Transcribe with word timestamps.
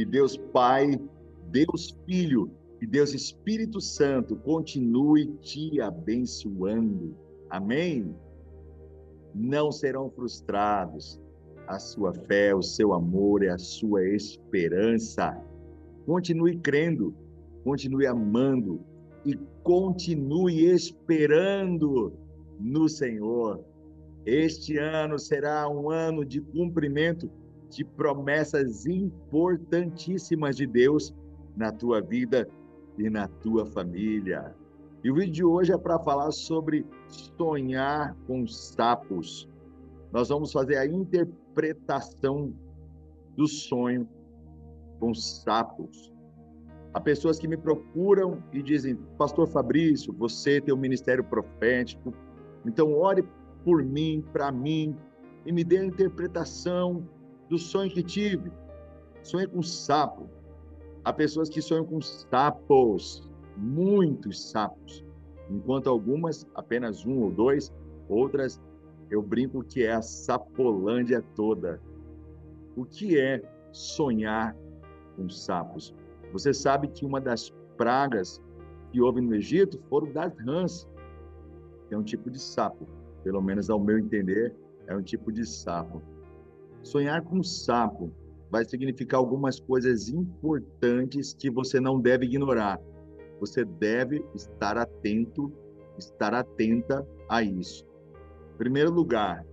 Que 0.00 0.06
Deus 0.06 0.34
Pai, 0.34 0.98
Deus 1.50 1.94
Filho 2.06 2.50
e 2.80 2.86
Deus 2.86 3.12
Espírito 3.12 3.82
Santo 3.82 4.34
continue 4.34 5.26
te 5.42 5.78
abençoando. 5.78 7.14
Amém? 7.50 8.16
Não 9.34 9.70
serão 9.70 10.08
frustrados 10.08 11.20
a 11.66 11.78
sua 11.78 12.14
fé, 12.14 12.54
o 12.54 12.62
seu 12.62 12.94
amor 12.94 13.42
e 13.42 13.50
a 13.50 13.58
sua 13.58 14.02
esperança. 14.08 15.38
Continue 16.06 16.56
crendo, 16.56 17.14
continue 17.62 18.06
amando 18.06 18.80
e 19.22 19.36
continue 19.62 20.64
esperando 20.64 22.14
no 22.58 22.88
Senhor. 22.88 23.62
Este 24.24 24.78
ano 24.78 25.18
será 25.18 25.68
um 25.68 25.90
ano 25.90 26.24
de 26.24 26.40
cumprimento 26.40 27.30
de 27.76 27.84
promessas 27.84 28.86
importantíssimas 28.86 30.56
de 30.56 30.66
Deus 30.66 31.14
na 31.56 31.70
tua 31.72 32.00
vida 32.00 32.48
e 32.98 33.08
na 33.08 33.28
tua 33.28 33.64
família. 33.66 34.54
E 35.02 35.10
o 35.10 35.14
vídeo 35.14 35.32
de 35.32 35.44
hoje 35.44 35.72
é 35.72 35.78
para 35.78 35.98
falar 35.98 36.30
sobre 36.32 36.84
sonhar 37.08 38.14
com 38.26 38.46
sapos. 38.46 39.48
Nós 40.12 40.28
vamos 40.28 40.52
fazer 40.52 40.76
a 40.76 40.86
interpretação 40.86 42.52
do 43.36 43.46
sonho 43.46 44.06
com 44.98 45.14
sapos. 45.14 46.12
Há 46.92 47.00
pessoas 47.00 47.38
que 47.38 47.48
me 47.48 47.56
procuram 47.56 48.42
e 48.52 48.62
dizem: 48.62 48.96
Pastor 49.16 49.46
Fabrício, 49.46 50.12
você 50.12 50.60
tem 50.60 50.74
um 50.74 50.78
ministério 50.78 51.24
profético, 51.24 52.12
então 52.66 52.92
ore 52.92 53.24
por 53.64 53.82
mim, 53.82 54.24
para 54.32 54.50
mim, 54.50 54.96
e 55.46 55.52
me 55.52 55.62
dê 55.64 55.78
a 55.78 55.84
interpretação 55.84 57.08
do 57.50 57.58
sonho 57.58 57.90
que 57.90 58.02
tive. 58.02 58.50
Sonhei 59.22 59.46
com 59.46 59.60
sapo. 59.62 60.30
Há 61.04 61.12
pessoas 61.12 61.48
que 61.48 61.60
sonham 61.60 61.84
com 61.84 62.00
sapos, 62.00 63.28
muitos 63.56 64.50
sapos, 64.50 65.04
enquanto 65.50 65.90
algumas 65.90 66.46
apenas 66.54 67.04
um 67.04 67.20
ou 67.22 67.30
dois, 67.30 67.72
outras 68.08 68.60
eu 69.10 69.20
brinco 69.20 69.64
que 69.64 69.82
é 69.82 69.92
a 69.92 70.02
sapolândia 70.02 71.22
toda. 71.34 71.80
O 72.76 72.84
que 72.84 73.18
é 73.18 73.42
sonhar 73.72 74.56
com 75.16 75.28
sapos? 75.28 75.92
Você 76.32 76.54
sabe 76.54 76.86
que 76.86 77.04
uma 77.04 77.20
das 77.20 77.50
pragas 77.76 78.40
que 78.92 79.00
houve 79.00 79.20
no 79.20 79.34
Egito 79.34 79.80
foram 79.88 80.12
das 80.12 80.32
rãs, 80.38 80.88
que 81.88 81.94
é 81.94 81.98
um 81.98 82.04
tipo 82.04 82.30
de 82.30 82.38
sapo, 82.38 82.86
pelo 83.24 83.42
menos 83.42 83.68
ao 83.68 83.80
meu 83.80 83.98
entender, 83.98 84.54
é 84.86 84.94
um 84.94 85.02
tipo 85.02 85.32
de 85.32 85.44
sapo. 85.44 86.00
Sonhar 86.82 87.22
com 87.22 87.42
sapo 87.42 88.12
vai 88.50 88.64
significar 88.64 89.18
algumas 89.18 89.60
coisas 89.60 90.08
importantes 90.08 91.34
que 91.34 91.50
você 91.50 91.78
não 91.78 92.00
deve 92.00 92.26
ignorar. 92.26 92.80
Você 93.38 93.64
deve 93.64 94.24
estar 94.34 94.76
atento, 94.76 95.52
estar 95.98 96.34
atenta 96.34 97.06
a 97.28 97.42
isso. 97.42 97.86
Em 98.54 98.58
primeiro 98.58 98.90
lugar, 98.90 99.46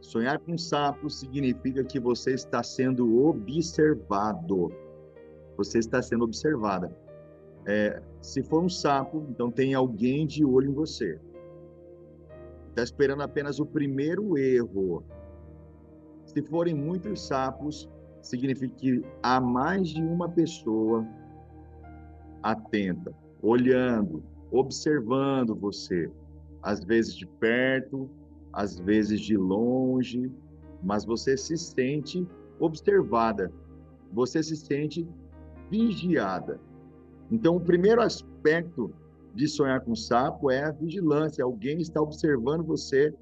sonhar 0.00 0.38
com 0.38 0.58
sapo 0.58 1.08
significa 1.08 1.84
que 1.84 2.00
você 2.00 2.34
está 2.34 2.62
sendo 2.62 3.24
observado 3.24 4.72
você 5.56 5.78
está 5.78 6.02
sendo 6.02 6.24
observada. 6.24 6.94
É, 7.66 8.02
se 8.20 8.42
for 8.42 8.62
um 8.62 8.68
sapo, 8.68 9.24
então 9.30 9.50
tem 9.50 9.74
alguém 9.74 10.26
de 10.26 10.44
olho 10.44 10.70
em 10.70 10.74
você. 10.74 11.20
Está 12.70 12.82
esperando 12.82 13.22
apenas 13.22 13.60
o 13.60 13.66
primeiro 13.66 14.36
erro. 14.36 15.04
Se 16.34 16.42
forem 16.42 16.74
muitos 16.74 17.26
sapos, 17.26 17.88
significa 18.22 18.74
que 18.76 19.04
há 19.22 19.40
mais 19.40 19.88
de 19.88 20.02
uma 20.02 20.28
pessoa 20.28 21.06
atenta, 22.42 23.12
olhando, 23.42 24.22
observando 24.50 25.54
você, 25.54 26.10
às 26.62 26.82
vezes 26.84 27.14
de 27.14 27.26
perto, 27.26 28.08
às 28.52 28.78
vezes 28.78 29.20
de 29.20 29.36
longe, 29.36 30.30
mas 30.82 31.04
você 31.04 31.36
se 31.36 31.56
sente 31.56 32.26
observada, 32.58 33.52
você 34.12 34.42
se 34.42 34.56
sente 34.56 35.06
vigiada. 35.70 36.60
Então, 37.30 37.56
o 37.56 37.60
primeiro 37.60 38.02
aspecto 38.02 38.92
de 39.34 39.48
sonhar 39.48 39.80
com 39.80 39.94
sapo 39.94 40.50
é 40.50 40.64
a 40.64 40.70
vigilância. 40.70 41.42
Alguém 41.42 41.80
está 41.80 42.00
observando 42.00 42.62
você, 42.62 43.14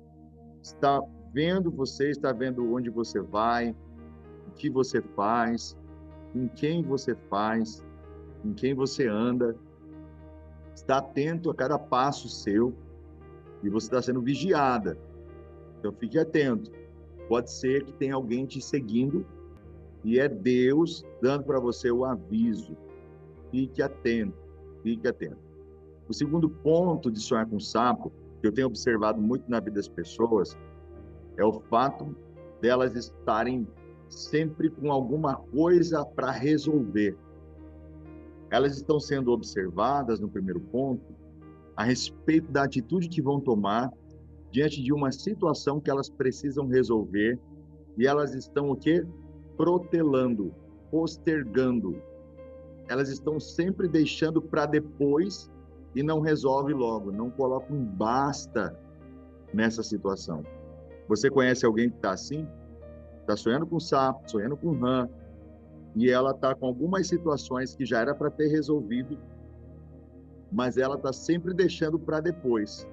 está 0.62 1.00
vendo 1.32 1.70
você, 1.70 2.10
está 2.10 2.32
vendo 2.32 2.72
onde 2.74 2.90
você 2.90 3.20
vai, 3.20 3.74
o 4.48 4.50
que 4.52 4.68
você 4.68 5.00
faz, 5.00 5.76
com 6.32 6.48
quem 6.48 6.82
você 6.82 7.14
faz, 7.28 7.84
com 8.42 8.52
quem 8.54 8.74
você 8.74 9.06
anda. 9.06 9.56
Está 10.74 10.98
atento 10.98 11.50
a 11.50 11.54
cada 11.54 11.78
passo 11.78 12.28
seu 12.28 12.74
e 13.62 13.68
você 13.68 13.86
está 13.86 14.02
sendo 14.02 14.20
vigiada. 14.20 14.98
Então, 15.78 15.92
fique 15.92 16.18
atento. 16.18 16.70
Pode 17.28 17.50
ser 17.50 17.84
que 17.84 17.92
tenha 17.92 18.14
alguém 18.14 18.44
te 18.44 18.60
seguindo 18.60 19.24
e 20.02 20.18
é 20.18 20.28
Deus 20.28 21.04
dando 21.22 21.44
para 21.44 21.60
você 21.60 21.90
o 21.90 22.04
aviso. 22.04 22.76
Fique 23.50 23.82
atento, 23.82 24.36
fique 24.82 25.06
atento. 25.06 25.38
O 26.08 26.12
segundo 26.12 26.48
ponto 26.48 27.10
de 27.10 27.20
sonhar 27.20 27.46
com 27.46 27.60
sapo, 27.60 28.12
que 28.40 28.46
eu 28.46 28.52
tenho 28.52 28.66
observado 28.66 29.20
muito 29.20 29.48
na 29.48 29.60
vida 29.60 29.76
das 29.76 29.88
pessoas, 29.88 30.56
é 31.36 31.44
o 31.44 31.52
fato 31.52 32.14
delas 32.60 32.94
estarem 32.94 33.66
sempre 34.08 34.70
com 34.70 34.90
alguma 34.90 35.36
coisa 35.36 36.04
para 36.04 36.30
resolver. 36.30 37.16
Elas 38.50 38.76
estão 38.76 38.98
sendo 38.98 39.30
observadas 39.30 40.18
no 40.20 40.28
primeiro 40.28 40.60
ponto 40.60 41.14
a 41.76 41.84
respeito 41.84 42.50
da 42.50 42.64
atitude 42.64 43.08
que 43.08 43.22
vão 43.22 43.40
tomar 43.40 43.90
diante 44.50 44.82
de 44.82 44.92
uma 44.92 45.12
situação 45.12 45.80
que 45.80 45.90
elas 45.90 46.10
precisam 46.10 46.66
resolver 46.66 47.38
e 47.96 48.06
elas 48.06 48.34
estão 48.34 48.70
o 48.70 48.76
quê? 48.76 49.06
protelando, 49.60 50.54
postergando. 50.90 52.02
Elas 52.88 53.10
estão 53.10 53.38
sempre 53.38 53.86
deixando 53.86 54.40
para 54.40 54.64
depois 54.64 55.50
e 55.94 56.02
não 56.02 56.20
resolve 56.20 56.72
logo, 56.72 57.12
não 57.12 57.28
coloca 57.30 57.70
um 57.70 57.84
basta 57.84 58.74
nessa 59.52 59.82
situação. 59.82 60.42
Você 61.10 61.28
conhece 61.28 61.66
alguém 61.66 61.90
que 61.90 61.96
está 61.96 62.12
assim? 62.12 62.46
Está 63.22 63.36
sonhando 63.36 63.66
com 63.66 63.80
sapo, 63.80 64.30
sonhando 64.30 64.56
com 64.56 64.78
rã, 64.78 65.08
e 65.96 66.08
ela 66.08 66.30
está 66.30 66.54
com 66.54 66.66
algumas 66.66 67.08
situações 67.08 67.74
que 67.74 67.84
já 67.84 67.98
era 67.98 68.14
para 68.14 68.30
ter 68.30 68.46
resolvido, 68.46 69.18
mas 70.52 70.76
ela 70.76 70.94
está 70.94 71.12
sempre 71.12 71.52
deixando 71.52 71.98
para 71.98 72.20
depois. 72.20 72.86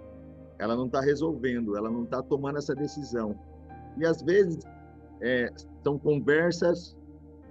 Ela 0.57 0.75
não 0.75 0.87
está 0.87 0.99
resolvendo, 0.99 1.77
ela 1.77 1.91
não 1.91 2.05
está 2.05 2.23
tomando 2.23 2.57
essa 2.57 2.73
decisão. 2.73 3.39
E 3.99 4.03
às 4.03 4.23
vezes 4.23 4.57
é, 5.21 5.51
são 5.83 5.99
conversas 5.99 6.97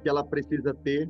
que 0.03 0.09
ela 0.09 0.25
precisa 0.25 0.75
ter, 0.75 1.09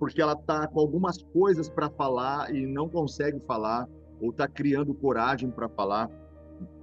porque 0.00 0.20
ela 0.20 0.32
está 0.32 0.66
com 0.66 0.80
algumas 0.80 1.22
coisas 1.22 1.68
para 1.68 1.88
falar 1.90 2.52
e 2.52 2.66
não 2.66 2.88
consegue 2.88 3.38
falar, 3.46 3.88
ou 4.20 4.30
está 4.30 4.48
criando 4.48 4.92
coragem 4.94 5.48
para 5.48 5.68
falar. 5.68 6.10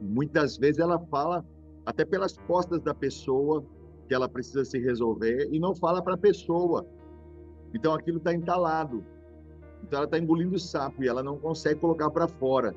Muitas 0.01 0.55
vezes 0.55 0.79
ela 0.79 0.97
fala 1.11 1.43
até 1.85 2.03
pelas 2.05 2.37
costas 2.37 2.81
da 2.81 2.93
pessoa 2.93 3.63
que 4.07 4.13
ela 4.13 4.29
precisa 4.29 4.63
se 4.65 4.79
resolver 4.79 5.49
e 5.51 5.59
não 5.59 5.75
fala 5.75 6.01
para 6.01 6.15
a 6.15 6.17
pessoa. 6.17 6.85
Então 7.73 7.93
aquilo 7.93 8.17
está 8.17 8.33
entalado. 8.33 9.03
Então 9.83 9.97
ela 9.97 10.05
está 10.05 10.17
engolindo 10.17 10.55
o 10.55 10.59
sapo 10.59 11.03
e 11.03 11.07
ela 11.07 11.21
não 11.21 11.37
consegue 11.37 11.79
colocar 11.79 12.09
para 12.09 12.27
fora. 12.27 12.73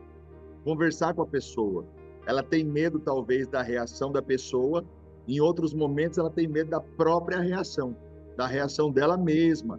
Conversar 0.65 1.15
com 1.15 1.23
a 1.23 1.27
pessoa. 1.27 1.85
Ela 2.27 2.43
tem 2.43 2.65
medo, 2.65 2.99
talvez, 2.99 3.47
da 3.47 3.63
reação 3.63 4.13
da 4.13 4.21
pessoa 4.21 4.85
em 5.29 5.41
outros 5.41 5.75
momentos, 5.75 6.17
ela 6.17 6.31
tem 6.31 6.49
medo 6.49 6.71
da 6.71 6.81
própria 6.81 7.39
reação, 7.39 7.95
da 8.35 8.47
reação 8.47 8.91
dela 8.91 9.19
mesma. 9.19 9.79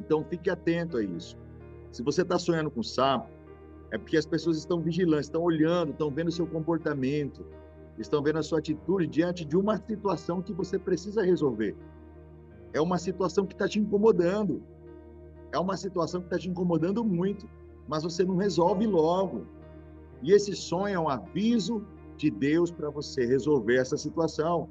Então, 0.00 0.24
fique 0.24 0.50
atento 0.50 0.96
a 0.96 1.04
isso. 1.04 1.38
Se 1.92 2.02
você 2.02 2.22
está 2.22 2.36
sonhando 2.36 2.68
com 2.68 2.82
sapo, 2.82 3.30
é 3.92 3.96
porque 3.96 4.16
as 4.16 4.26
pessoas 4.26 4.58
estão 4.58 4.80
vigilantes, 4.80 5.26
estão 5.26 5.42
olhando, 5.42 5.92
estão 5.92 6.10
vendo 6.10 6.28
o 6.28 6.32
seu 6.32 6.48
comportamento, 6.48 7.46
estão 8.02 8.22
vendo 8.22 8.38
a 8.38 8.42
sua 8.42 8.58
atitude 8.58 9.06
diante 9.06 9.44
de 9.44 9.56
uma 9.56 9.76
situação 9.76 10.42
que 10.42 10.52
você 10.52 10.78
precisa 10.78 11.22
resolver. 11.22 11.76
É 12.72 12.80
uma 12.80 12.98
situação 12.98 13.46
que 13.46 13.54
está 13.54 13.68
te 13.68 13.78
incomodando. 13.78 14.62
É 15.52 15.58
uma 15.58 15.76
situação 15.76 16.20
que 16.20 16.26
está 16.26 16.38
te 16.38 16.48
incomodando 16.48 17.04
muito, 17.04 17.48
mas 17.86 18.02
você 18.02 18.24
não 18.24 18.36
resolve 18.36 18.86
logo. 18.86 19.46
E 20.22 20.32
esse 20.32 20.54
sonho 20.54 20.94
é 20.94 20.98
um 20.98 21.08
aviso 21.08 21.84
de 22.16 22.30
Deus 22.30 22.70
para 22.70 22.90
você 22.90 23.24
resolver 23.24 23.76
essa 23.76 23.96
situação. 23.96 24.68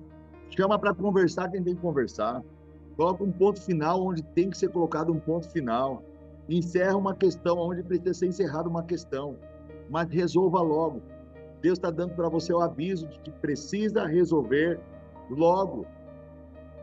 Chama 0.49 0.77
para 0.77 0.93
conversar 0.93 1.49
quem 1.49 1.63
tem 1.63 1.75
que 1.75 1.81
conversar. 1.81 2.43
Coloca 2.95 3.23
um 3.23 3.31
ponto 3.31 3.61
final 3.61 4.03
onde 4.03 4.23
tem 4.23 4.49
que 4.49 4.57
ser 4.57 4.69
colocado 4.69 5.11
um 5.11 5.19
ponto 5.19 5.49
final. 5.49 6.03
Encerra 6.49 6.95
uma 6.95 7.15
questão 7.15 7.57
onde 7.57 7.83
precisa 7.83 8.13
ser 8.13 8.27
encerrada 8.27 8.69
uma 8.69 8.83
questão. 8.83 9.35
Mas 9.89 10.09
resolva 10.09 10.61
logo. 10.61 11.01
Deus 11.61 11.77
está 11.77 11.89
dando 11.89 12.15
para 12.15 12.29
você 12.29 12.53
o 12.53 12.59
aviso 12.59 13.07
de 13.07 13.19
que 13.19 13.31
precisa 13.31 14.05
resolver 14.05 14.79
logo. 15.29 15.85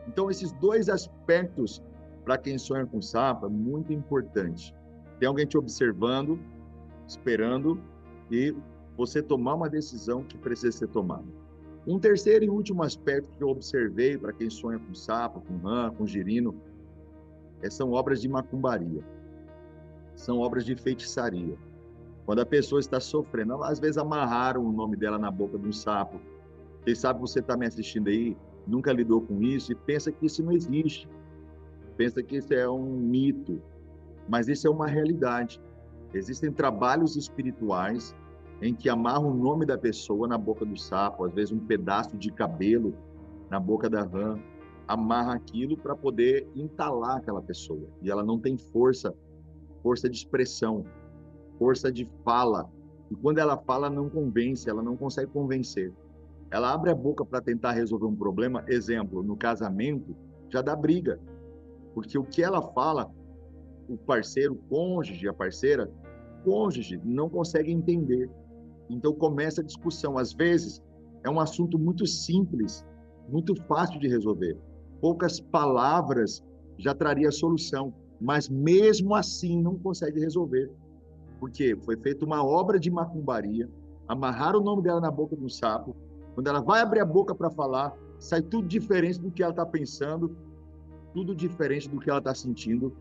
Então, 0.07 0.29
esses 0.29 0.51
dois 0.53 0.89
aspectos, 0.89 1.81
para 2.23 2.37
quem 2.37 2.57
sonha 2.57 2.85
com 2.85 3.01
sapo, 3.01 3.45
é 3.45 3.49
muito 3.49 3.91
importante. 3.93 4.75
Tem 5.19 5.27
alguém 5.27 5.45
te 5.45 5.57
observando, 5.57 6.39
esperando, 7.07 7.81
e 8.29 8.55
você 8.97 9.21
tomar 9.21 9.55
uma 9.55 9.69
decisão 9.69 10.23
que 10.23 10.37
precisa 10.37 10.77
ser 10.77 10.87
tomada. 10.87 11.25
Um 11.87 11.99
terceiro 11.99 12.45
e 12.45 12.49
último 12.49 12.81
aspecto 12.83 13.29
que 13.37 13.43
eu 13.43 13.49
observei 13.49 14.17
para 14.17 14.33
quem 14.33 14.49
sonha 14.49 14.79
com 14.79 14.93
sapo, 14.93 15.41
com 15.41 15.57
rã, 15.57 15.91
com 15.91 16.05
girino, 16.05 16.55
é, 17.61 17.69
são 17.69 17.91
obras 17.91 18.21
de 18.21 18.27
macumbaria. 18.27 19.03
São 20.15 20.39
obras 20.39 20.65
de 20.65 20.75
feitiçaria. 20.75 21.55
Quando 22.25 22.39
a 22.39 22.45
pessoa 22.45 22.79
está 22.79 22.99
sofrendo, 22.99 23.63
às 23.63 23.79
vezes 23.79 23.97
amarraram 23.97 24.65
o 24.65 24.71
nome 24.71 24.97
dela 24.97 25.19
na 25.19 25.29
boca 25.29 25.59
de 25.59 25.67
um 25.67 25.71
sapo. 25.71 26.19
Quem 26.83 26.95
sabe 26.95 27.19
você 27.19 27.39
está 27.39 27.55
me 27.55 27.65
assistindo 27.65 28.07
aí, 28.07 28.35
nunca 28.65 28.91
lidou 28.91 29.21
com 29.21 29.41
isso 29.41 29.71
e 29.71 29.75
pensa 29.75 30.11
que 30.11 30.25
isso 30.25 30.43
não 30.43 30.51
existe. 30.51 31.07
Pensa 31.95 32.23
que 32.23 32.37
isso 32.37 32.53
é 32.53 32.69
um 32.69 32.97
mito. 32.97 33.61
Mas 34.27 34.47
isso 34.47 34.67
é 34.67 34.71
uma 34.71 34.87
realidade. 34.87 35.61
Existem 36.13 36.51
trabalhos 36.51 37.15
espirituais 37.15 38.15
em 38.61 38.73
que 38.73 38.89
amarra 38.89 39.19
o 39.19 39.33
nome 39.33 39.65
da 39.65 39.77
pessoa 39.77 40.27
na 40.27 40.37
boca 40.37 40.65
do 40.65 40.77
sapo, 40.77 41.25
às 41.25 41.33
vezes 41.33 41.51
um 41.51 41.59
pedaço 41.59 42.17
de 42.17 42.31
cabelo 42.31 42.95
na 43.49 43.59
boca 43.59 43.89
da 43.89 44.01
rã, 44.01 44.39
amarra 44.87 45.33
aquilo 45.33 45.77
para 45.77 45.95
poder 45.95 46.47
entalar 46.55 47.17
aquela 47.17 47.41
pessoa. 47.41 47.87
E 48.01 48.09
ela 48.09 48.23
não 48.23 48.39
tem 48.39 48.57
força, 48.57 49.13
força 49.83 50.09
de 50.09 50.17
expressão, 50.17 50.85
força 51.57 51.91
de 51.91 52.09
fala. 52.23 52.69
E 53.11 53.15
quando 53.15 53.37
ela 53.37 53.57
fala, 53.57 53.89
não 53.89 54.09
convence, 54.09 54.69
ela 54.69 54.81
não 54.81 54.95
consegue 54.95 55.31
convencer. 55.31 55.93
Ela 56.51 56.73
abre 56.73 56.91
a 56.91 56.95
boca 56.95 57.25
para 57.25 57.41
tentar 57.41 57.71
resolver 57.71 58.05
um 58.05 58.15
problema, 58.15 58.63
exemplo, 58.67 59.23
no 59.23 59.35
casamento, 59.35 60.15
já 60.49 60.61
dá 60.61 60.75
briga. 60.75 61.19
Porque 61.93 62.17
o 62.17 62.23
que 62.23 62.43
ela 62.43 62.61
fala, 62.61 63.11
o 63.87 63.97
parceiro, 63.97 64.53
o 64.53 64.69
cônjuge, 64.69 65.27
a 65.27 65.33
parceira, 65.33 65.91
cônjuge 66.43 66.99
não 67.03 67.29
consegue 67.29 67.71
entender. 67.71 68.29
Então 68.89 69.13
começa 69.13 69.61
a 69.61 69.63
discussão. 69.63 70.17
Às 70.17 70.33
vezes 70.33 70.81
é 71.23 71.29
um 71.29 71.39
assunto 71.39 71.77
muito 71.79 72.05
simples, 72.05 72.85
muito 73.27 73.55
fácil 73.63 73.99
de 73.99 74.07
resolver. 74.07 74.57
Poucas 75.01 75.39
palavras 75.39 76.43
já 76.77 76.93
traria 76.93 77.31
solução, 77.31 77.93
mas 78.19 78.47
mesmo 78.47 79.15
assim 79.15 79.61
não 79.61 79.77
consegue 79.77 80.19
resolver. 80.19 80.71
Porque 81.39 81.75
foi 81.83 81.97
feita 81.97 82.25
uma 82.25 82.43
obra 82.43 82.79
de 82.79 82.89
macumbaria, 82.89 83.69
amarrar 84.07 84.55
o 84.55 84.61
nome 84.61 84.81
dela 84.83 85.01
na 85.01 85.11
boca 85.11 85.35
do 85.35 85.49
sapo. 85.49 85.95
Quando 86.33 86.47
ela 86.47 86.61
vai 86.61 86.81
abrir 86.81 86.99
a 86.99 87.05
boca 87.05 87.33
para 87.33 87.49
falar, 87.49 87.93
sai 88.19 88.41
tudo 88.41 88.67
diferente 88.67 89.19
do 89.19 89.31
que 89.31 89.41
ela 89.41 89.51
está 89.51 89.65
pensando, 89.65 90.35
tudo 91.13 91.35
diferente 91.35 91.89
do 91.89 91.99
que 91.99 92.09
ela 92.09 92.19
está 92.19 92.33
sentindo. 92.33 92.93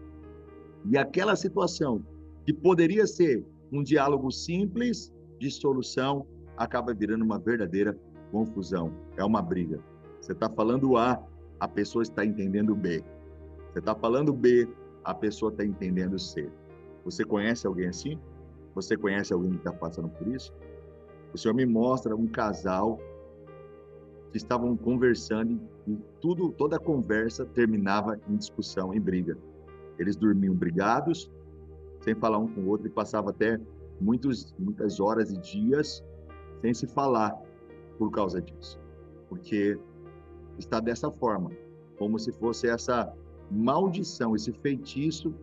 E 0.84 0.96
aquela 0.96 1.34
situação 1.34 2.02
que 2.44 2.52
poderia 2.52 3.06
ser 3.06 3.44
um 3.72 3.82
diálogo 3.82 4.30
simples, 4.30 5.12
de 5.38 5.50
solução 5.50 6.26
acaba 6.56 6.94
virando 6.94 7.24
uma 7.24 7.38
verdadeira 7.38 7.98
confusão. 8.30 8.92
É 9.16 9.24
uma 9.24 9.42
briga. 9.42 9.80
Você 10.20 10.32
está 10.32 10.48
falando 10.48 10.96
A, 10.96 11.22
a 11.60 11.68
pessoa 11.68 12.02
está 12.02 12.24
entendendo 12.24 12.74
B. 12.74 13.04
Você 13.72 13.80
está 13.80 13.94
falando 13.94 14.32
B, 14.32 14.68
a 15.04 15.12
pessoa 15.12 15.50
está 15.50 15.64
entendendo 15.64 16.18
C. 16.18 16.50
Você 17.04 17.24
conhece 17.24 17.66
alguém 17.66 17.88
assim? 17.88 18.18
Você 18.74 18.96
conhece 18.96 19.32
alguém 19.32 19.52
que 19.52 19.58
está 19.58 19.72
passando 19.72 20.08
por 20.08 20.26
isso? 20.28 20.52
O 21.32 21.38
Senhor 21.38 21.54
me 21.54 21.66
mostra 21.66 22.14
um 22.16 22.26
casal 22.26 22.98
que 24.30 24.38
estavam 24.38 24.76
conversando 24.76 25.60
e 25.86 25.96
tudo, 26.20 26.50
toda 26.52 26.76
a 26.76 26.78
conversa 26.78 27.44
terminava 27.44 28.18
em 28.28 28.36
discussão, 28.36 28.94
em 28.94 29.00
briga. 29.00 29.36
Eles 29.98 30.16
dormiam 30.16 30.54
brigados, 30.54 31.30
sem 32.00 32.14
falar 32.14 32.38
um 32.38 32.48
com 32.48 32.62
o 32.62 32.68
outro 32.68 32.86
e 32.86 32.90
passava 32.90 33.30
até 33.30 33.60
muitos, 34.00 34.54
muitas 34.58 34.98
horas 34.98 35.30
e 35.30 35.38
dias 35.38 36.04
sem 36.60 36.74
se 36.74 36.86
falar 36.86 37.40
por 37.98 38.10
causa 38.10 38.40
disso. 38.40 38.80
Porque 39.28 39.78
está 40.58 40.80
dessa 40.80 41.10
forma, 41.10 41.50
como 41.98 42.18
se 42.18 42.32
fosse 42.32 42.66
essa 42.66 43.12
maldição, 43.50 44.34
esse 44.34 44.52
feitiço 44.52 45.34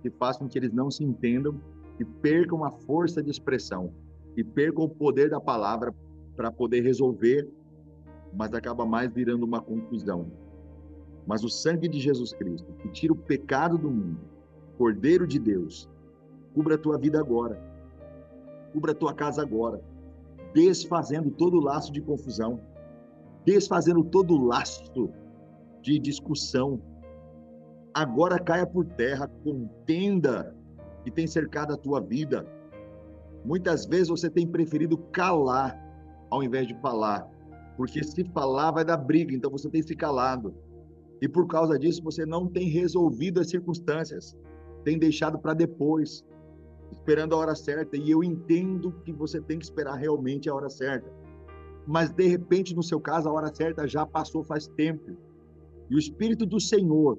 que 0.00 0.10
faz 0.10 0.36
com 0.36 0.48
que 0.48 0.58
eles 0.58 0.72
não 0.72 0.90
se 0.90 1.04
entendam 1.04 1.60
e 1.98 2.04
percam 2.04 2.64
a 2.64 2.70
força 2.70 3.22
de 3.22 3.30
expressão 3.30 3.92
e 4.36 4.44
percam 4.44 4.84
o 4.84 4.88
poder 4.88 5.30
da 5.30 5.40
palavra 5.40 5.94
para 6.36 6.50
poder 6.52 6.80
resolver, 6.80 7.48
mas 8.32 8.54
acaba 8.54 8.86
mais 8.86 9.12
virando 9.12 9.44
uma 9.44 9.60
confusão. 9.60 10.30
Mas 11.26 11.42
o 11.42 11.48
sangue 11.48 11.88
de 11.88 11.98
Jesus 11.98 12.32
Cristo, 12.32 12.72
que 12.74 12.88
tira 12.88 13.12
o 13.12 13.16
pecado 13.16 13.76
do 13.76 13.90
mundo, 13.90 14.20
Cordeiro 14.76 15.26
de 15.26 15.38
Deus, 15.38 15.90
cubra 16.54 16.76
a 16.76 16.78
tua 16.78 16.96
vida 16.96 17.18
agora 17.18 17.68
cubra 18.72 18.92
a 18.92 18.94
tua 18.94 19.14
casa 19.14 19.42
agora, 19.42 19.80
desfazendo 20.54 21.30
todo 21.30 21.56
o 21.56 21.60
laço 21.60 21.92
de 21.92 22.00
confusão, 22.00 22.60
desfazendo 23.44 24.04
todo 24.04 24.34
o 24.34 24.44
laço 24.44 25.10
de 25.82 25.98
discussão. 25.98 26.80
Agora 27.94 28.38
caia 28.38 28.66
por 28.66 28.84
terra 28.84 29.28
contenda 29.42 30.54
que 31.04 31.10
tem 31.10 31.26
cercado 31.26 31.72
a 31.72 31.76
tua 31.76 32.00
vida. 32.00 32.46
Muitas 33.44 33.86
vezes 33.86 34.08
você 34.08 34.28
tem 34.28 34.46
preferido 34.46 34.98
calar 35.12 35.76
ao 36.30 36.42
invés 36.42 36.66
de 36.66 36.74
falar, 36.80 37.26
porque 37.76 38.02
se 38.04 38.24
falar 38.24 38.72
vai 38.72 38.84
dar 38.84 38.96
briga, 38.98 39.34
então 39.34 39.50
você 39.50 39.68
tem 39.70 39.82
se 39.82 39.94
calado. 39.96 40.54
E 41.20 41.28
por 41.28 41.46
causa 41.46 41.78
disso 41.78 42.02
você 42.02 42.26
não 42.26 42.46
tem 42.46 42.68
resolvido 42.68 43.40
as 43.40 43.48
circunstâncias, 43.48 44.36
tem 44.84 44.98
deixado 44.98 45.38
para 45.38 45.54
depois 45.54 46.24
esperando 46.90 47.34
a 47.34 47.38
hora 47.38 47.54
certa, 47.54 47.96
e 47.96 48.10
eu 48.10 48.22
entendo 48.24 48.92
que 49.04 49.12
você 49.12 49.40
tem 49.40 49.58
que 49.58 49.64
esperar 49.64 49.94
realmente 49.94 50.48
a 50.48 50.54
hora 50.54 50.70
certa. 50.70 51.10
Mas 51.86 52.10
de 52.10 52.26
repente, 52.26 52.74
no 52.74 52.82
seu 52.82 53.00
caso, 53.00 53.28
a 53.28 53.32
hora 53.32 53.54
certa 53.54 53.86
já 53.86 54.04
passou 54.06 54.42
faz 54.42 54.66
tempo. 54.68 55.16
E 55.90 55.94
o 55.94 55.98
Espírito 55.98 56.44
do 56.44 56.60
Senhor, 56.60 57.18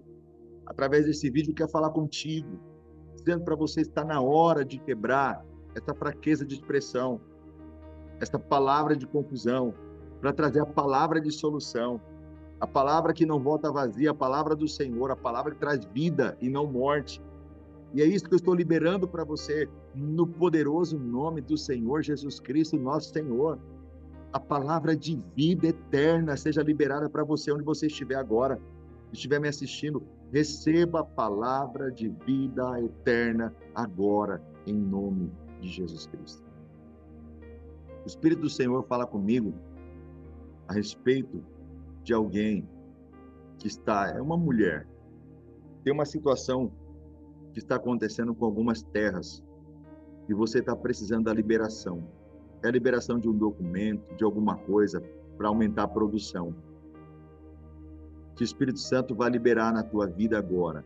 através 0.69 1.05
desse 1.05 1.29
vídeo, 1.29 1.53
quer 1.53 1.69
falar 1.69 1.89
contigo, 1.89 2.59
dizendo 3.15 3.43
para 3.43 3.55
você 3.55 3.81
estar 3.81 4.05
na 4.05 4.21
hora 4.21 4.63
de 4.63 4.79
quebrar 4.79 5.43
essa 5.75 5.93
fraqueza 5.93 6.45
de 6.45 6.55
expressão, 6.55 7.19
essa 8.21 8.39
palavra 8.39 8.95
de 8.95 9.05
confusão, 9.05 9.73
para 10.21 10.31
trazer 10.31 10.61
a 10.61 10.65
palavra 10.65 11.19
de 11.19 11.31
solução, 11.31 11.99
a 12.61 12.67
palavra 12.67 13.13
que 13.13 13.25
não 13.25 13.41
volta 13.41 13.71
vazia, 13.71 14.11
a 14.11 14.15
palavra 14.15 14.55
do 14.55 14.67
Senhor, 14.67 15.11
a 15.11 15.15
palavra 15.15 15.53
que 15.53 15.59
traz 15.59 15.83
vida 15.85 16.37
e 16.39 16.49
não 16.49 16.65
morte, 16.65 17.21
e 17.93 18.01
é 18.01 18.05
isso 18.05 18.25
que 18.25 18.33
eu 18.33 18.37
estou 18.37 18.53
liberando 18.53 19.07
para 19.07 19.23
você, 19.23 19.67
no 19.95 20.27
poderoso 20.27 20.99
nome 20.99 21.41
do 21.41 21.57
Senhor 21.57 22.03
Jesus 22.03 22.39
Cristo, 22.39 22.77
nosso 22.77 23.11
Senhor. 23.11 23.57
A 24.31 24.39
palavra 24.39 24.95
de 24.95 25.19
vida 25.35 25.67
eterna 25.67 26.37
seja 26.37 26.61
liberada 26.61 27.09
para 27.09 27.23
você 27.23 27.51
onde 27.51 27.63
você 27.63 27.87
estiver 27.87 28.15
agora, 28.15 28.61
estiver 29.11 29.39
me 29.39 29.47
assistindo. 29.47 30.03
Receba 30.31 30.99
a 30.99 31.03
palavra 31.03 31.91
de 31.91 32.09
vida 32.09 32.79
eterna 32.81 33.53
agora, 33.73 34.41
em 34.67 34.75
nome 34.75 35.31
de 35.59 35.67
Jesus 35.67 36.05
Cristo. 36.07 36.43
O 38.03 38.07
Espírito 38.07 38.43
do 38.43 38.49
Senhor 38.49 38.83
fala 38.83 39.07
comigo 39.07 39.53
a 40.67 40.73
respeito 40.73 41.43
de 42.03 42.13
alguém 42.13 42.67
que 43.57 43.67
está, 43.67 44.09
é 44.09 44.21
uma 44.21 44.37
mulher, 44.37 44.87
tem 45.83 45.91
uma 45.91 46.05
situação 46.05 46.71
que 47.51 47.59
está 47.59 47.75
acontecendo 47.75 48.33
com 48.35 48.45
algumas 48.45 48.83
terras 48.83 49.43
e 50.27 50.33
você 50.33 50.59
está 50.59 50.75
precisando 50.75 51.25
da 51.25 51.33
liberação. 51.33 52.03
É 52.63 52.67
a 52.67 52.71
liberação 52.71 53.17
de 53.19 53.27
um 53.27 53.35
documento, 53.35 54.15
de 54.15 54.23
alguma 54.23 54.57
coisa 54.57 55.01
para 55.37 55.47
aumentar 55.47 55.83
a 55.83 55.87
produção. 55.87 56.53
Que 58.39 58.43
o 58.43 58.45
Espírito 58.45 58.79
Santo 58.79 59.13
vai 59.13 59.29
liberar 59.29 59.73
na 59.73 59.83
tua 59.83 60.07
vida 60.07 60.37
agora. 60.37 60.85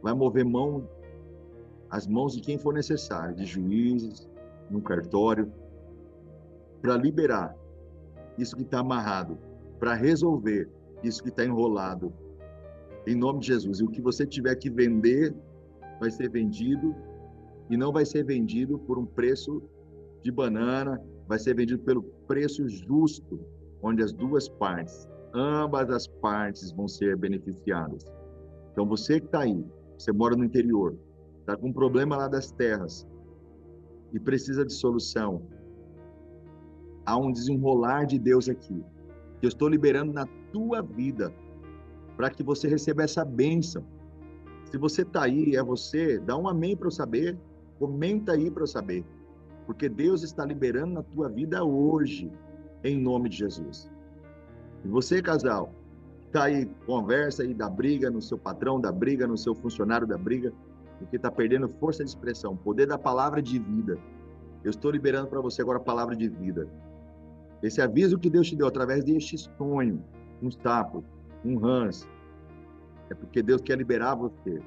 Vai 0.00 0.14
mover 0.14 0.46
mão, 0.46 0.88
as 1.90 2.06
mãos 2.06 2.32
de 2.32 2.40
quem 2.40 2.56
for 2.56 2.72
necessário, 2.72 3.36
de 3.36 3.44
juízes, 3.44 4.26
no 4.70 4.80
cartório, 4.80 5.52
para 6.80 6.96
liberar 6.96 7.54
isso 8.38 8.56
que 8.56 8.62
está 8.62 8.78
amarrado, 8.78 9.36
para 9.78 9.92
resolver 9.92 10.70
isso 11.02 11.22
que 11.22 11.28
está 11.28 11.44
enrolado. 11.44 12.14
Em 13.06 13.14
nome 13.14 13.40
de 13.40 13.48
Jesus. 13.48 13.80
E 13.80 13.84
o 13.84 13.90
que 13.90 14.00
você 14.00 14.26
tiver 14.26 14.54
que 14.54 14.70
vender 14.70 15.34
vai 16.00 16.10
ser 16.10 16.30
vendido 16.30 16.96
e 17.68 17.76
não 17.76 17.92
vai 17.92 18.06
ser 18.06 18.24
vendido 18.24 18.78
por 18.78 18.98
um 18.98 19.04
preço 19.04 19.62
de 20.22 20.32
banana, 20.32 20.98
vai 21.28 21.38
ser 21.38 21.54
vendido 21.54 21.82
pelo 21.82 22.02
preço 22.26 22.66
justo, 22.70 23.38
onde 23.82 24.02
as 24.02 24.14
duas 24.14 24.48
partes, 24.48 25.06
ambas 25.34 25.90
as 25.90 26.06
partes 26.06 26.72
vão 26.72 26.88
ser 26.88 27.16
beneficiadas. 27.16 28.04
Então 28.72 28.86
você 28.86 29.20
que 29.20 29.26
está 29.26 29.40
aí, 29.40 29.64
você 29.98 30.12
mora 30.12 30.36
no 30.36 30.44
interior, 30.44 30.96
está 31.40 31.56
com 31.56 31.68
um 31.68 31.72
problema 31.72 32.16
lá 32.16 32.28
das 32.28 32.50
terras 32.50 33.06
e 34.12 34.18
precisa 34.18 34.64
de 34.64 34.72
solução, 34.72 35.42
há 37.04 37.16
um 37.16 37.32
desenrolar 37.32 38.04
de 38.04 38.18
Deus 38.18 38.48
aqui. 38.48 38.84
Que 39.38 39.46
eu 39.46 39.48
estou 39.48 39.68
liberando 39.68 40.12
na 40.12 40.26
tua 40.52 40.82
vida 40.82 41.32
para 42.16 42.30
que 42.30 42.42
você 42.42 42.68
receba 42.68 43.02
essa 43.02 43.24
bênção. 43.24 43.84
Se 44.64 44.76
você 44.76 45.02
está 45.02 45.24
aí, 45.24 45.56
é 45.56 45.62
você, 45.62 46.18
dá 46.18 46.36
um 46.36 46.46
amém 46.46 46.76
para 46.76 46.86
eu 46.86 46.90
saber, 46.90 47.38
comenta 47.78 48.32
aí 48.32 48.50
para 48.50 48.62
eu 48.62 48.66
saber, 48.66 49.04
porque 49.66 49.88
Deus 49.88 50.22
está 50.22 50.44
liberando 50.44 50.94
na 50.94 51.02
tua 51.02 51.28
vida 51.28 51.64
hoje, 51.64 52.30
em 52.84 53.00
nome 53.00 53.30
de 53.30 53.38
Jesus. 53.38 53.90
E 54.84 54.88
você, 54.88 55.20
casal, 55.20 55.72
está 56.26 56.44
aí, 56.44 56.66
conversa 56.86 57.42
aí 57.42 57.52
da 57.52 57.68
briga 57.68 58.10
no 58.10 58.22
seu 58.22 58.38
patrão, 58.38 58.80
da 58.80 58.90
briga 58.90 59.26
no 59.26 59.36
seu 59.36 59.54
funcionário, 59.54 60.06
da 60.06 60.16
briga, 60.16 60.52
porque 60.98 61.16
está 61.16 61.30
perdendo 61.30 61.68
força 61.68 62.04
de 62.04 62.10
expressão, 62.10 62.56
poder 62.56 62.86
da 62.86 62.98
palavra 62.98 63.42
de 63.42 63.58
vida. 63.58 63.98
Eu 64.62 64.70
estou 64.70 64.90
liberando 64.90 65.28
para 65.28 65.40
você 65.40 65.62
agora 65.62 65.78
a 65.78 65.82
palavra 65.82 66.14
de 66.14 66.28
vida. 66.28 66.68
Esse 67.62 67.80
aviso 67.80 68.18
que 68.18 68.30
Deus 68.30 68.48
te 68.48 68.56
deu 68.56 68.66
através 68.66 69.04
deste 69.04 69.36
sonho, 69.58 70.02
um 70.42 70.50
sapo, 70.50 71.04
um 71.44 71.56
rãs, 71.56 72.08
é 73.10 73.14
porque 73.14 73.42
Deus 73.42 73.60
quer 73.60 73.76
liberar 73.76 74.14
você 74.14 74.62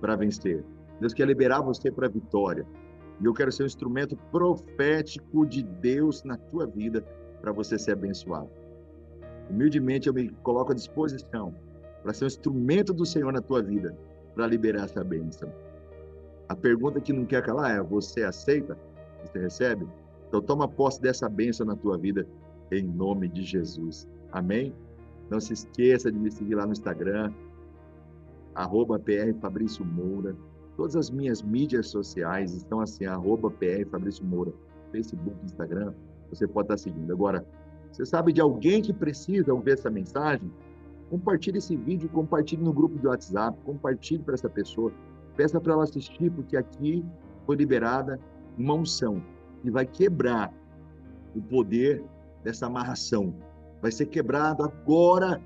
para 0.00 0.16
vencer. 0.16 0.64
Deus 1.00 1.14
quer 1.14 1.26
liberar 1.26 1.60
você 1.60 1.90
para 1.90 2.06
a 2.06 2.10
vitória. 2.10 2.66
E 3.20 3.24
eu 3.24 3.32
quero 3.32 3.52
ser 3.52 3.62
um 3.62 3.66
instrumento 3.66 4.16
profético 4.30 5.46
de 5.46 5.62
Deus 5.62 6.22
na 6.24 6.36
tua 6.36 6.66
vida 6.66 7.02
para 7.40 7.52
você 7.52 7.78
ser 7.78 7.92
abençoado. 7.92 8.50
Humildemente 9.50 10.08
eu 10.08 10.14
me 10.14 10.30
coloco 10.42 10.72
à 10.72 10.74
disposição 10.74 11.54
para 12.02 12.12
ser 12.12 12.24
um 12.24 12.28
instrumento 12.28 12.92
do 12.92 13.06
Senhor 13.06 13.32
na 13.32 13.40
tua 13.40 13.62
vida 13.62 13.96
para 14.34 14.46
liberar 14.46 14.84
essa 14.84 15.02
bênção. 15.02 15.52
A 16.48 16.54
pergunta 16.54 17.00
que 17.00 17.12
não 17.12 17.24
quer 17.24 17.42
calar 17.42 17.76
é: 17.76 17.82
você 17.82 18.22
aceita? 18.22 18.78
Você 19.24 19.38
recebe? 19.38 19.86
Então 20.28 20.40
toma 20.40 20.68
posse 20.68 21.00
dessa 21.00 21.28
bênção 21.28 21.66
na 21.66 21.76
tua 21.76 21.96
vida 21.96 22.26
em 22.70 22.82
nome 22.82 23.28
de 23.28 23.42
Jesus. 23.42 24.08
Amém? 24.32 24.72
Não 25.30 25.40
se 25.40 25.52
esqueça 25.52 26.10
de 26.10 26.18
me 26.18 26.30
seguir 26.30 26.54
lá 26.54 26.66
no 26.66 26.72
Instagram, 26.72 27.32
arroba 28.54 28.98
PR 28.98 29.34
Fabrício 29.40 29.84
Moura. 29.84 30.36
Todas 30.76 30.94
as 30.94 31.10
minhas 31.10 31.42
mídias 31.42 31.88
sociais 31.88 32.52
estão 32.52 32.80
assim, 32.80 33.06
arroba 33.06 33.50
PR 33.50 33.88
Fabrício 33.90 34.24
Moura. 34.24 34.52
Facebook, 34.92 35.36
Instagram, 35.44 35.92
você 36.30 36.46
pode 36.46 36.66
estar 36.66 36.78
seguindo. 36.78 37.12
Agora, 37.12 37.44
você 37.96 38.04
sabe 38.04 38.30
de 38.30 38.42
alguém 38.42 38.82
que 38.82 38.92
precisa 38.92 39.54
ouvir 39.54 39.70
essa 39.70 39.88
mensagem? 39.88 40.52
Compartilhe 41.08 41.56
esse 41.56 41.74
vídeo, 41.74 42.10
compartilhe 42.10 42.62
no 42.62 42.70
grupo 42.70 42.98
de 42.98 43.06
WhatsApp, 43.06 43.58
compartilhe 43.64 44.22
para 44.22 44.34
essa 44.34 44.50
pessoa. 44.50 44.92
Peça 45.34 45.58
para 45.58 45.72
ela 45.72 45.84
assistir, 45.84 46.30
porque 46.30 46.58
aqui 46.58 47.02
foi 47.46 47.56
liberada 47.56 48.20
uma 48.58 48.74
unção 48.74 49.22
que 49.62 49.70
vai 49.70 49.86
quebrar 49.86 50.52
o 51.34 51.40
poder 51.40 52.04
dessa 52.44 52.66
amarração. 52.66 53.34
Vai 53.80 53.90
ser 53.90 54.06
quebrado 54.06 54.62
agora 54.62 55.40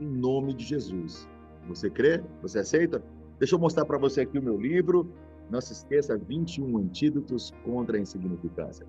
em 0.00 0.06
nome 0.06 0.54
de 0.54 0.64
Jesus. 0.64 1.28
Você 1.66 1.90
crê? 1.90 2.22
Você 2.40 2.60
aceita? 2.60 3.02
Deixa 3.40 3.56
eu 3.56 3.58
mostrar 3.58 3.84
para 3.84 3.98
você 3.98 4.20
aqui 4.20 4.38
o 4.38 4.42
meu 4.42 4.56
livro. 4.60 5.10
Não 5.50 5.60
se 5.60 5.72
esqueça, 5.72 6.16
21 6.16 6.78
antídotos 6.78 7.52
contra 7.64 7.96
a 7.96 8.00
insignificância. 8.00 8.86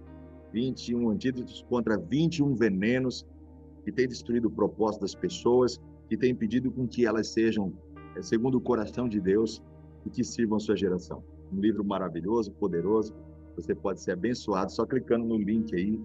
21 0.52 1.10
antídotos 1.10 1.66
contra 1.70 1.98
21 1.98 2.54
venenos 2.56 3.26
que 3.84 3.92
têm 3.92 4.08
destruído 4.08 4.48
o 4.48 4.52
propósito 4.52 5.02
das 5.02 5.16
pessoas, 5.16 5.80
que 6.08 6.18
têm 6.18 6.32
impedido 6.32 6.72
com 6.72 6.88
que 6.88 7.06
elas 7.06 7.30
sejam 7.30 7.74
é, 8.16 8.22
segundo 8.22 8.58
o 8.58 8.62
coração 8.62 9.08
de 9.08 9.20
Deus 9.20 9.62
e 10.06 10.10
que 10.10 10.24
sirvam 10.24 10.58
a 10.58 10.60
sua 10.60 10.76
geração. 10.76 11.24
Um 11.52 11.60
livro 11.60 11.84
maravilhoso, 11.84 12.52
poderoso. 12.52 13.14
Você 13.56 13.74
pode 13.76 14.02
ser 14.02 14.12
abençoado 14.12 14.72
só 14.72 14.86
clicando 14.86 15.26
no 15.26 15.38
link 15.38 15.76
aí 15.76 16.00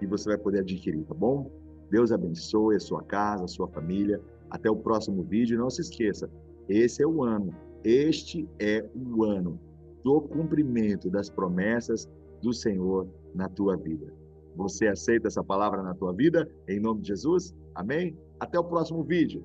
e 0.00 0.06
você 0.06 0.30
vai 0.30 0.38
poder 0.38 0.60
adquirir, 0.60 1.04
tá 1.04 1.14
bom? 1.14 1.50
Deus 1.90 2.10
abençoe 2.10 2.76
a 2.76 2.80
sua 2.80 3.02
casa, 3.02 3.44
a 3.44 3.48
sua 3.48 3.68
família. 3.68 4.20
Até 4.50 4.70
o 4.70 4.76
próximo 4.76 5.22
vídeo. 5.22 5.58
Não 5.58 5.70
se 5.70 5.80
esqueça, 5.80 6.30
esse 6.68 7.02
é 7.02 7.06
o 7.06 7.22
ano, 7.22 7.54
este 7.84 8.48
é 8.58 8.84
o 8.94 9.24
ano 9.24 9.58
do 10.04 10.20
cumprimento 10.20 11.10
das 11.10 11.30
promessas 11.30 12.08
do 12.42 12.52
Senhor 12.52 13.06
na 13.34 13.48
tua 13.48 13.76
vida. 13.76 14.12
Você 14.56 14.86
aceita 14.86 15.28
essa 15.28 15.42
palavra 15.42 15.82
na 15.82 15.94
tua 15.94 16.12
vida? 16.12 16.48
Em 16.68 16.78
nome 16.78 17.00
de 17.00 17.08
Jesus? 17.08 17.54
Amém? 17.74 18.16
Até 18.38 18.58
o 18.58 18.64
próximo 18.64 19.02
vídeo. 19.02 19.44